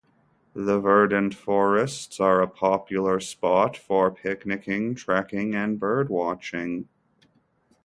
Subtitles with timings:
[0.55, 6.89] The verdant forests are a popular spot for picnicking, trekking and bird-watching.